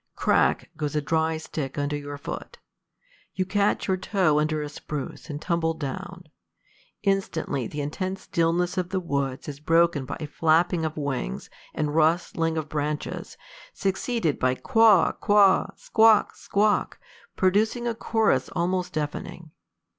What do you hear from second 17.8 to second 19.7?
a chorus almost deafening.